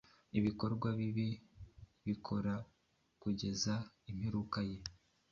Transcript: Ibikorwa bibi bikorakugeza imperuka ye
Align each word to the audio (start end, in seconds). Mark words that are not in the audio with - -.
Ibikorwa 0.37 0.87
bibi 0.99 1.29
bikorakugeza 2.05 3.73
imperuka 4.11 4.59
ye 4.69 4.77